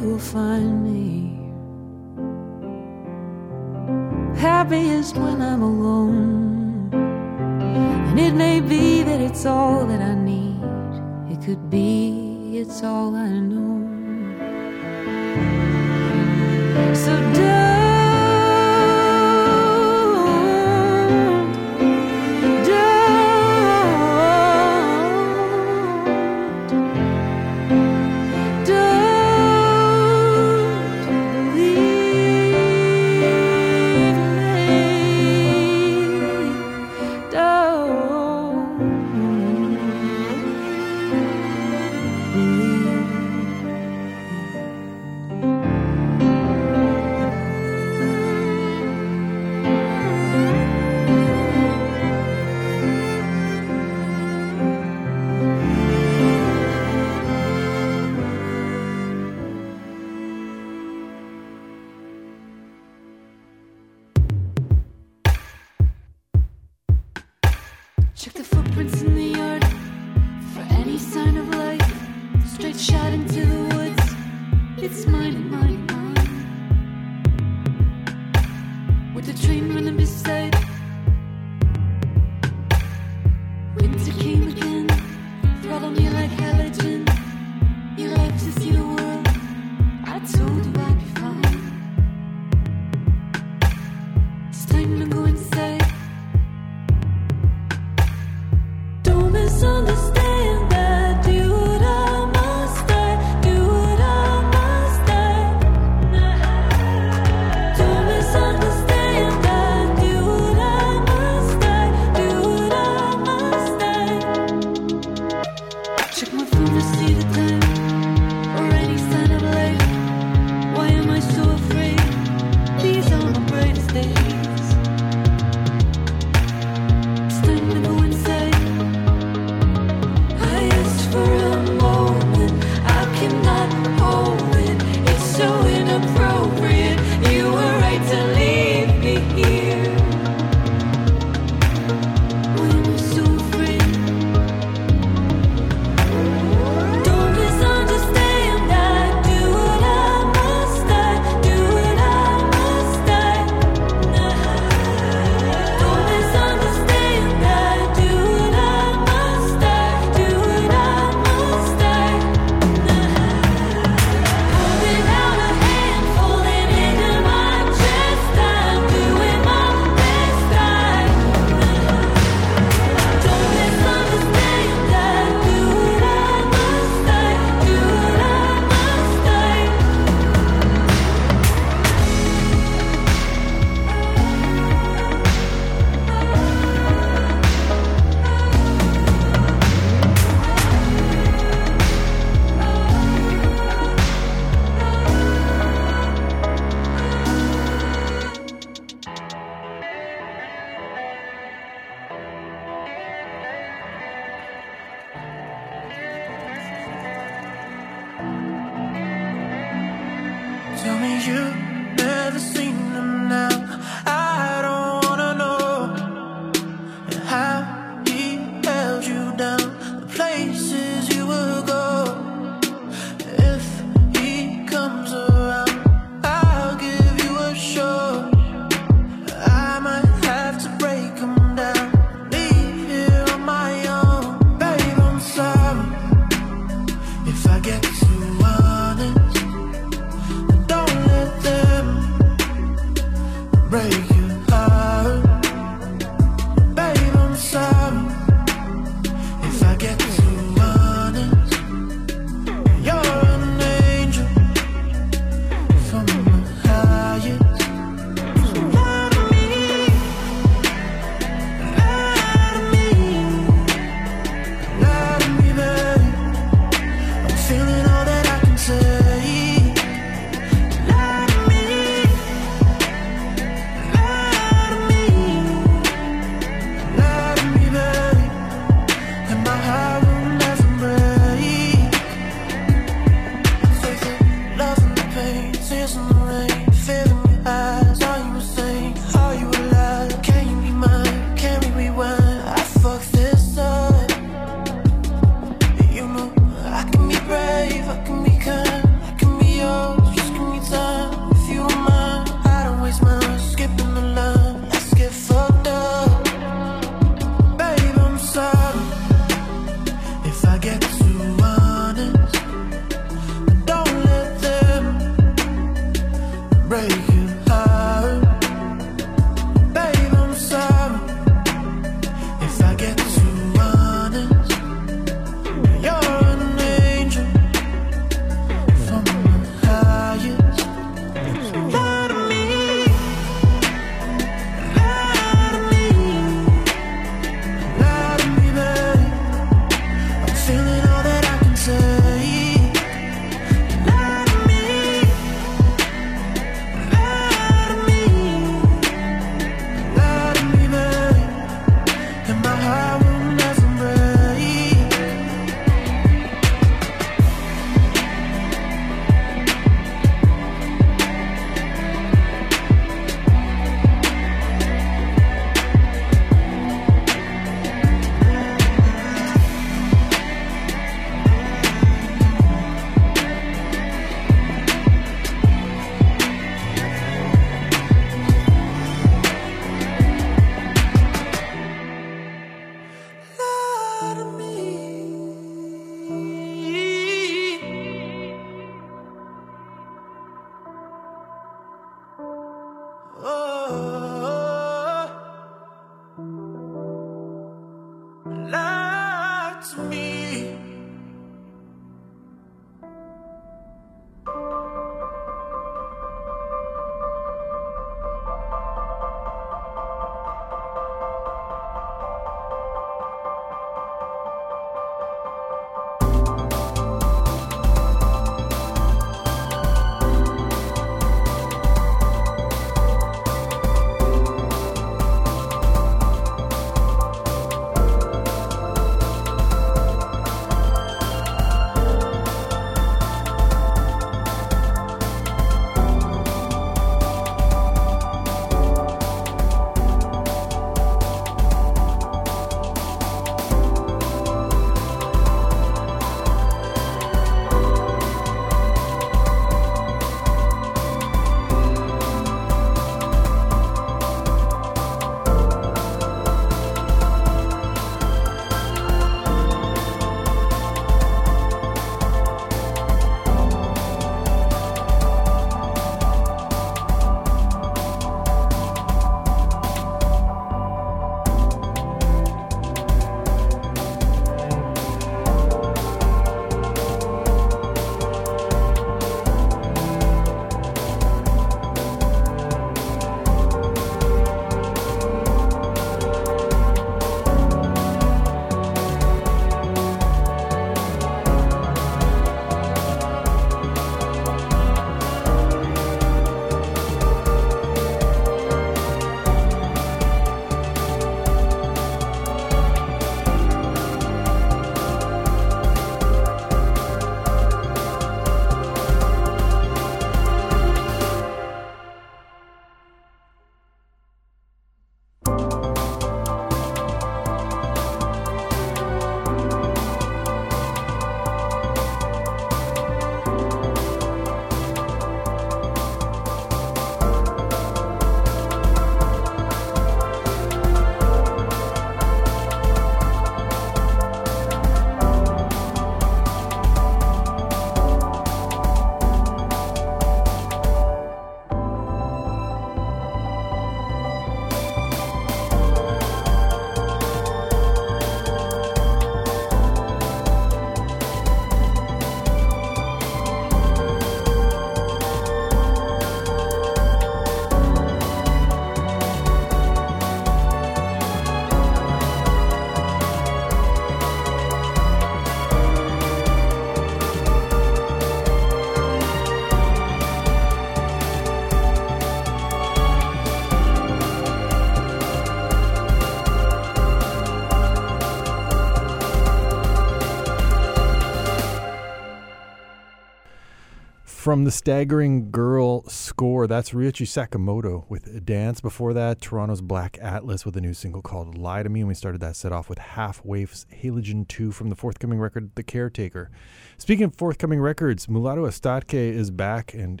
From 584.32 584.44
the 584.44 584.50
Staggering 584.50 585.30
Girl 585.30 585.86
score, 585.90 586.46
that's 586.46 586.70
Ryuichi 586.70 587.06
Sakamoto 587.06 587.84
with 587.90 588.06
a 588.06 588.18
Dance. 588.18 588.62
Before 588.62 588.94
that, 588.94 589.20
Toronto's 589.20 589.60
Black 589.60 589.98
Atlas 590.00 590.46
with 590.46 590.56
a 590.56 590.60
new 590.62 590.72
single 590.72 591.02
called 591.02 591.36
Lie 591.36 591.64
to 591.64 591.68
Me. 591.68 591.80
And 591.80 591.88
we 591.88 591.92
started 591.92 592.22
that 592.22 592.34
set 592.34 592.50
off 592.50 592.70
with 592.70 592.78
Half 592.78 593.22
Waif's 593.26 593.66
Halogen 593.82 594.26
2 594.26 594.50
from 594.50 594.70
the 594.70 594.74
forthcoming 594.74 595.18
record, 595.20 595.50
The 595.54 595.62
Caretaker. 595.62 596.30
Speaking 596.78 597.04
of 597.04 597.14
forthcoming 597.14 597.60
records, 597.60 598.06
Mulatu 598.06 598.48
Astatke 598.48 598.94
is 598.94 599.30
back 599.30 599.74
and 599.74 600.00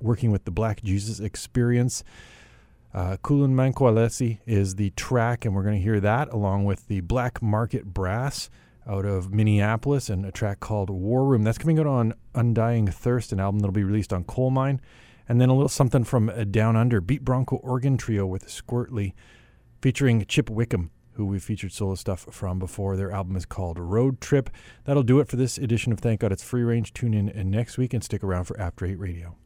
working 0.00 0.30
with 0.30 0.44
the 0.44 0.52
Black 0.52 0.84
Jesus 0.84 1.18
Experience. 1.18 2.04
Uh, 2.94 3.16
Kulun 3.24 3.50
Mankwalesi 3.50 4.38
is 4.46 4.76
the 4.76 4.90
track, 4.90 5.44
and 5.44 5.56
we're 5.56 5.64
going 5.64 5.76
to 5.76 5.82
hear 5.82 5.98
that 5.98 6.32
along 6.32 6.66
with 6.66 6.86
the 6.86 7.00
Black 7.00 7.42
Market 7.42 7.86
Brass 7.86 8.48
out 8.86 9.04
of 9.04 9.32
Minneapolis 9.32 10.08
and 10.08 10.24
a 10.24 10.32
track 10.32 10.60
called 10.60 10.90
War 10.90 11.24
Room. 11.24 11.44
That's 11.44 11.58
coming 11.58 11.78
out 11.78 11.86
on 11.86 12.14
Undying 12.34 12.86
Thirst, 12.86 13.32
an 13.32 13.40
album 13.40 13.60
that'll 13.60 13.72
be 13.72 13.84
released 13.84 14.12
on 14.12 14.24
Colemine. 14.24 14.80
And 15.28 15.40
then 15.40 15.48
a 15.48 15.54
little 15.54 15.68
something 15.68 16.04
from 16.04 16.28
uh, 16.28 16.44
Down 16.44 16.76
Under, 16.76 17.00
Beat 17.00 17.24
Bronco 17.24 17.56
Organ 17.56 17.96
Trio 17.96 18.26
with 18.26 18.48
Squirtly, 18.48 19.12
featuring 19.80 20.24
Chip 20.26 20.50
Wickham, 20.50 20.90
who 21.12 21.24
we've 21.24 21.42
featured 21.42 21.72
solo 21.72 21.94
stuff 21.94 22.26
from 22.30 22.58
before. 22.58 22.96
Their 22.96 23.12
album 23.12 23.36
is 23.36 23.46
called 23.46 23.78
Road 23.78 24.20
Trip. 24.20 24.50
That'll 24.84 25.02
do 25.02 25.20
it 25.20 25.28
for 25.28 25.36
this 25.36 25.58
edition 25.58 25.92
of 25.92 26.00
Thank 26.00 26.20
God 26.20 26.32
It's 26.32 26.42
Free 26.42 26.62
Range. 26.62 26.92
Tune 26.92 27.14
in 27.14 27.30
uh, 27.30 27.42
next 27.44 27.78
week 27.78 27.94
and 27.94 28.02
stick 28.02 28.24
around 28.24 28.44
for 28.44 28.58
After 28.60 28.84
8 28.84 28.98
Radio. 28.98 29.36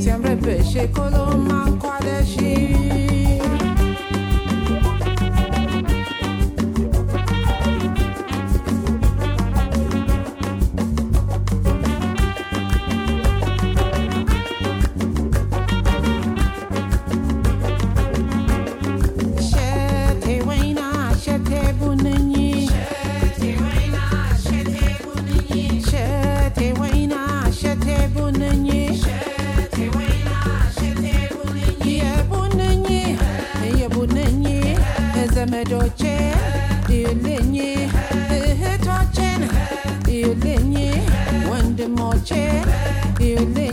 Ți-am 0.00 0.22
You're 43.22 43.38
the 43.44 43.71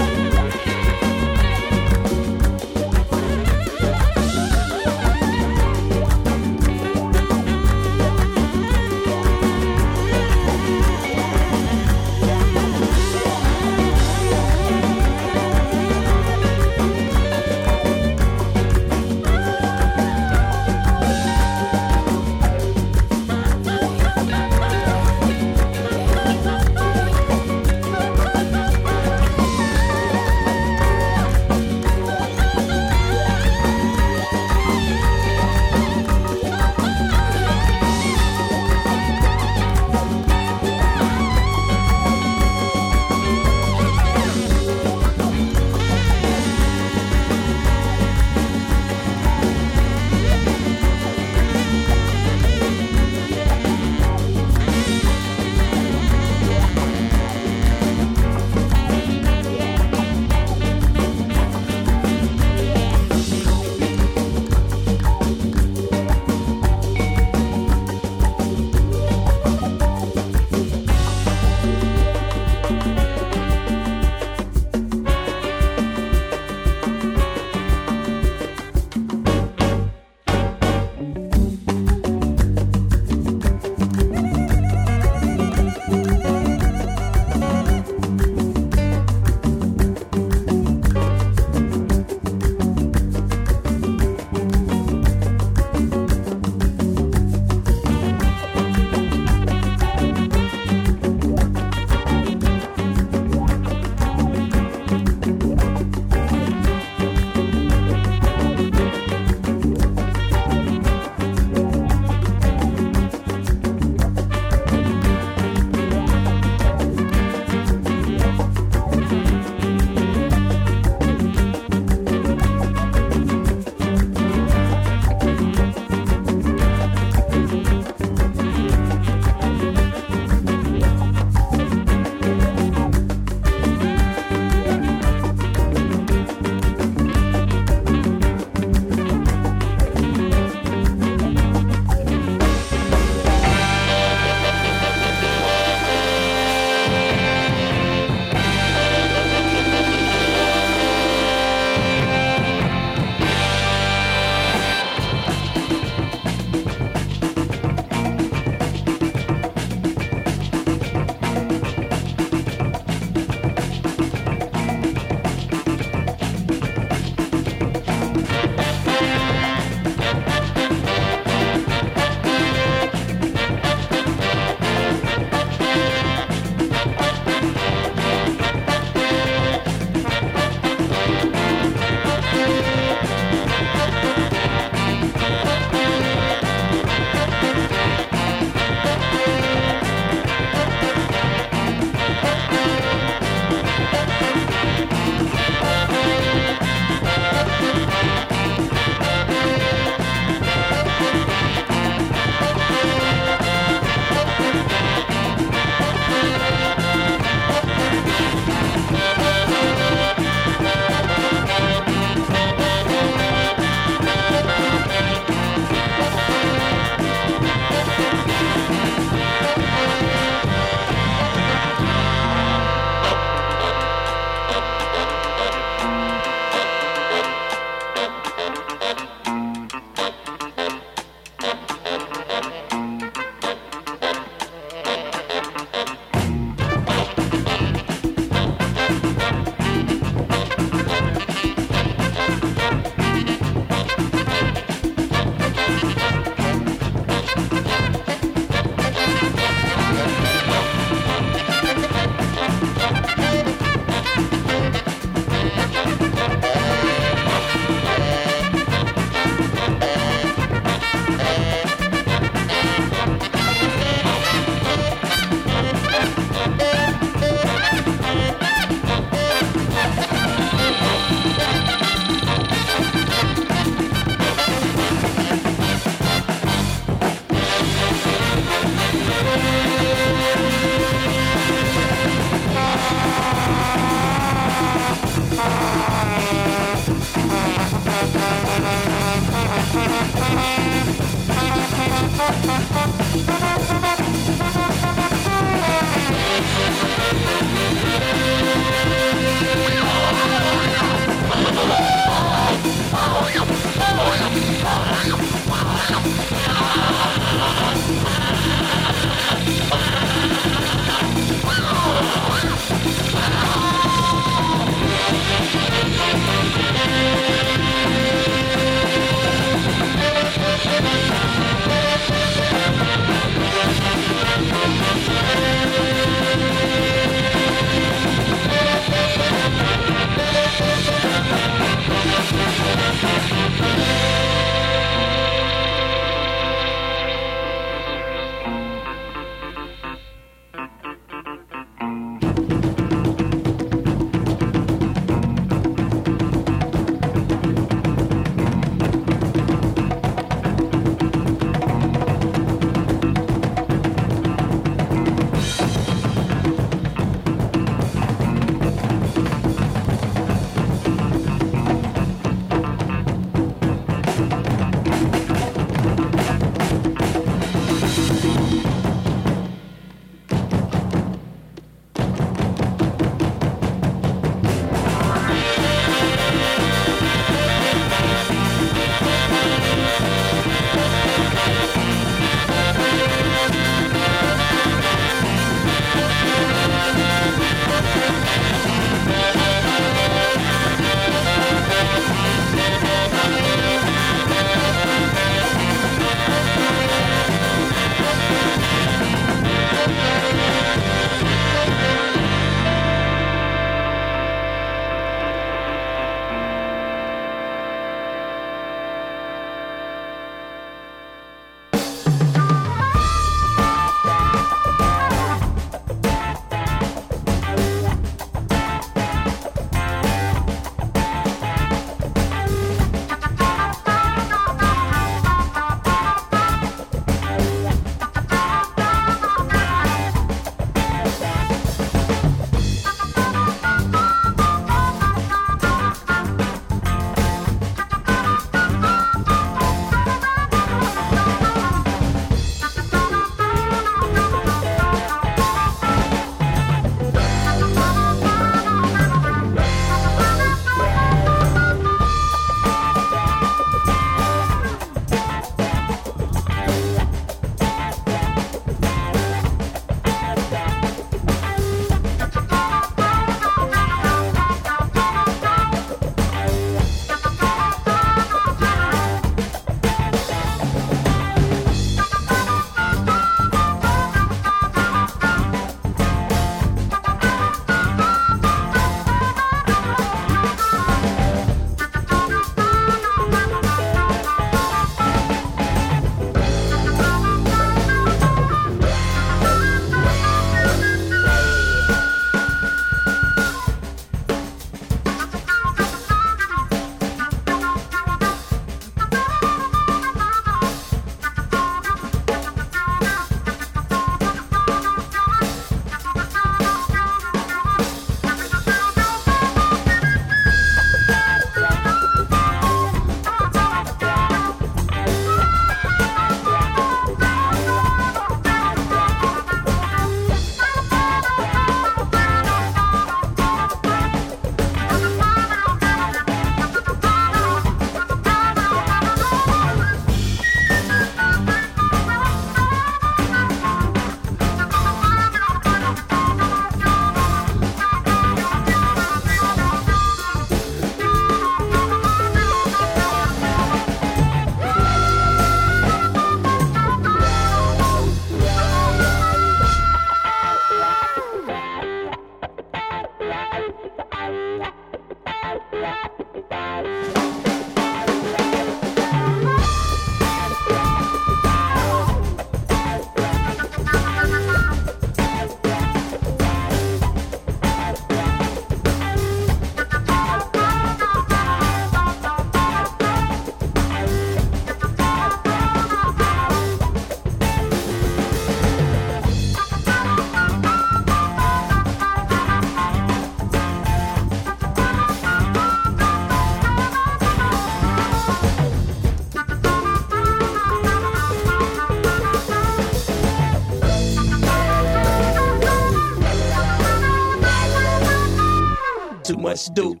to 599.65 599.73
do. 599.73 600.00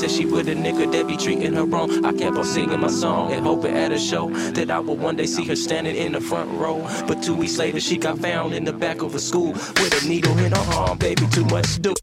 Said 0.00 0.10
she 0.10 0.24
with 0.24 0.48
a 0.48 0.54
nigga 0.54 0.90
that 0.92 1.06
be 1.06 1.14
treating 1.14 1.52
her 1.52 1.64
wrong. 1.64 2.06
I 2.06 2.12
kept 2.12 2.34
on 2.34 2.44
singing 2.44 2.80
my 2.80 2.88
song 2.88 3.32
and 3.32 3.44
hoping 3.44 3.76
at 3.76 3.92
a 3.92 3.98
show 3.98 4.30
that 4.52 4.70
I 4.70 4.80
would 4.80 4.98
one 4.98 5.16
day 5.16 5.26
see 5.26 5.44
her 5.44 5.56
standing 5.56 5.94
in 5.94 6.12
the 6.12 6.22
front 6.22 6.50
row. 6.52 6.80
But 7.06 7.22
two 7.22 7.34
weeks 7.34 7.58
later, 7.58 7.80
she 7.80 7.98
got 7.98 8.18
found 8.18 8.54
in 8.54 8.64
the 8.64 8.72
back 8.72 9.02
of 9.02 9.14
a 9.14 9.18
school 9.18 9.52
with 9.52 10.02
a 10.02 10.08
needle 10.08 10.38
in 10.38 10.52
her 10.52 10.72
arm, 10.72 10.96
baby, 10.96 11.26
too 11.28 11.44
much 11.44 11.82
do. 11.82 11.99